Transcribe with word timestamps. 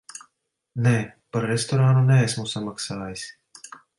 Nē, 0.85 0.93
par 1.35 1.45
restorānu 1.51 2.03
neesmu 2.09 2.47
samaksājis. 2.57 3.29